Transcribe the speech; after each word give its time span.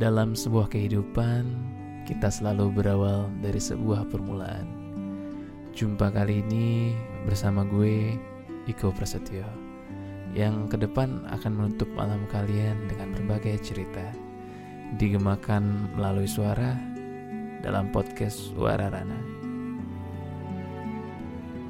Dalam 0.00 0.32
sebuah 0.32 0.72
kehidupan, 0.72 1.44
kita 2.08 2.32
selalu 2.32 2.72
berawal 2.72 3.28
dari 3.44 3.60
sebuah 3.60 4.08
permulaan. 4.08 4.64
Jumpa 5.76 6.16
kali 6.16 6.40
ini 6.40 6.96
bersama 7.28 7.68
gue, 7.68 8.16
Iko 8.64 8.96
Prasetyo, 8.96 9.44
yang 10.32 10.72
ke 10.72 10.80
depan 10.80 11.28
akan 11.28 11.52
menutup 11.52 11.84
malam 11.92 12.24
kalian 12.32 12.80
dengan 12.88 13.12
berbagai 13.12 13.60
cerita, 13.60 14.08
digemakan 14.96 15.92
melalui 15.92 16.24
suara 16.24 16.80
dalam 17.60 17.92
podcast 17.92 18.56
Suara 18.56 18.88
Rana. 18.88 19.20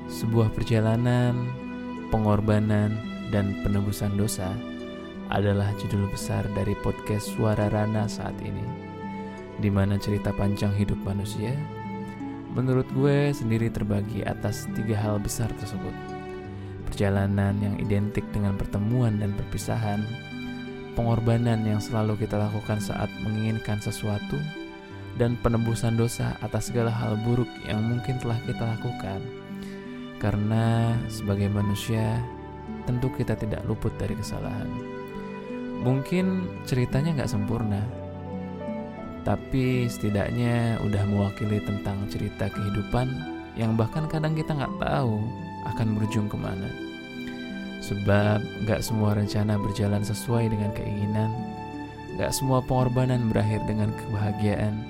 Sebuah 0.07 0.55
perjalanan, 0.55 1.35
pengorbanan, 2.15 2.95
dan 3.35 3.59
penebusan 3.67 4.15
dosa 4.15 4.55
adalah 5.31 5.71
judul 5.79 6.11
besar 6.11 6.43
dari 6.59 6.75
podcast 6.83 7.31
Suara 7.31 7.71
Rana 7.71 8.11
saat 8.11 8.35
ini, 8.43 8.67
di 9.63 9.71
mana 9.71 9.95
cerita 9.95 10.35
panjang 10.35 10.75
hidup 10.75 10.99
manusia, 11.07 11.55
menurut 12.51 12.87
gue 12.91 13.31
sendiri 13.31 13.71
terbagi 13.71 14.27
atas 14.27 14.67
tiga 14.75 14.99
hal 14.99 15.23
besar 15.23 15.47
tersebut. 15.63 15.95
Perjalanan 16.91 17.55
yang 17.63 17.79
identik 17.79 18.27
dengan 18.35 18.59
pertemuan 18.59 19.23
dan 19.23 19.31
perpisahan, 19.39 20.03
pengorbanan 20.99 21.63
yang 21.63 21.79
selalu 21.79 22.19
kita 22.19 22.35
lakukan 22.35 22.83
saat 22.83 23.09
menginginkan 23.23 23.79
sesuatu, 23.79 24.37
dan 25.15 25.39
penebusan 25.39 25.95
dosa 25.95 26.35
atas 26.43 26.75
segala 26.75 26.91
hal 26.91 27.15
buruk 27.23 27.49
yang 27.71 27.79
mungkin 27.87 28.19
telah 28.19 28.39
kita 28.43 28.67
lakukan. 28.67 29.23
Karena 30.19 30.99
sebagai 31.07 31.47
manusia, 31.49 32.19
tentu 32.85 33.09
kita 33.15 33.39
tidak 33.39 33.63
luput 33.65 33.95
dari 33.97 34.19
kesalahan. 34.19 35.00
Mungkin 35.81 36.45
ceritanya 36.69 37.17
nggak 37.17 37.33
sempurna, 37.33 37.81
tapi 39.25 39.89
setidaknya 39.89 40.77
udah 40.85 41.09
mewakili 41.09 41.57
tentang 41.65 42.05
cerita 42.13 42.53
kehidupan 42.53 43.09
yang 43.57 43.81
bahkan 43.81 44.05
kadang 44.05 44.37
kita 44.37 44.53
nggak 44.53 44.77
tahu 44.77 45.25
akan 45.65 45.97
berujung 45.97 46.29
ke 46.29 46.37
mana. 46.37 46.69
Sebab 47.81 48.45
nggak 48.69 48.85
semua 48.85 49.17
rencana 49.17 49.57
berjalan 49.57 50.05
sesuai 50.05 50.53
dengan 50.53 50.69
keinginan, 50.77 51.33
nggak 52.21 52.29
semua 52.29 52.61
pengorbanan 52.61 53.33
berakhir 53.33 53.65
dengan 53.65 53.89
kebahagiaan, 54.05 54.85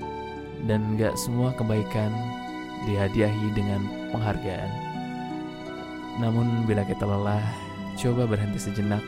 dan 0.67 0.99
nggak 0.99 1.15
semua 1.15 1.55
kebaikan 1.55 2.11
dihadiahi 2.91 3.47
dengan 3.55 3.87
penghargaan. 4.11 4.71
Namun 6.19 6.67
bila 6.67 6.83
kita 6.83 7.07
lelah, 7.07 7.47
coba 7.95 8.27
berhenti 8.27 8.59
sejenak 8.59 9.01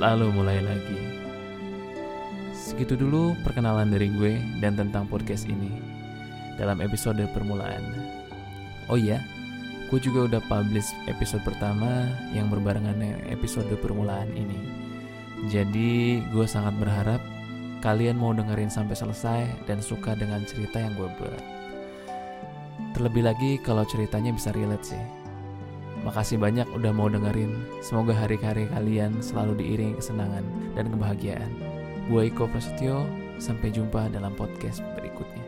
lalu 0.00 0.32
mulai 0.32 0.64
lagi. 0.64 1.00
Segitu 2.56 2.96
dulu 2.96 3.36
perkenalan 3.44 3.92
dari 3.92 4.08
gue 4.08 4.40
dan 4.64 4.72
tentang 4.72 5.04
podcast 5.04 5.44
ini 5.44 5.68
dalam 6.56 6.80
episode 6.80 7.20
permulaan. 7.36 7.84
Oh 8.88 8.96
iya, 8.96 9.20
gue 9.92 10.00
juga 10.00 10.24
udah 10.24 10.40
publish 10.48 10.88
episode 11.04 11.44
pertama 11.44 12.08
yang 12.32 12.48
berbarengan 12.48 12.96
dengan 12.96 13.20
episode 13.28 13.68
permulaan 13.76 14.32
ini. 14.32 14.56
Jadi 15.52 16.24
gue 16.32 16.46
sangat 16.48 16.72
berharap 16.80 17.20
kalian 17.84 18.16
mau 18.16 18.32
dengerin 18.32 18.72
sampai 18.72 18.96
selesai 18.96 19.68
dan 19.68 19.84
suka 19.84 20.16
dengan 20.16 20.40
cerita 20.48 20.80
yang 20.80 20.96
gue 20.96 21.08
buat. 21.20 21.44
Terlebih 22.96 23.24
lagi 23.28 23.50
kalau 23.60 23.84
ceritanya 23.84 24.32
bisa 24.32 24.48
relate 24.52 24.96
sih. 24.96 25.19
Makasih 26.00 26.40
banyak 26.40 26.64
udah 26.72 26.92
mau 26.96 27.12
dengerin. 27.12 27.52
Semoga 27.84 28.16
hari-hari 28.16 28.64
kalian 28.72 29.20
selalu 29.20 29.60
diiringi 29.60 30.00
kesenangan 30.00 30.44
dan 30.72 30.88
kebahagiaan. 30.88 31.52
Gue 32.08 32.32
Iko 32.32 32.48
Prasetyo, 32.48 33.04
sampai 33.40 33.72
jumpa 33.72 34.08
dalam 34.12 34.32
podcast 34.36 34.84
berikutnya. 34.96 35.39